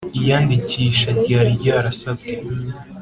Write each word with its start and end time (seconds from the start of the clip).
iyandikisha 0.19 1.09
ryari 1.21 1.51
ryarasibwe 1.61 2.31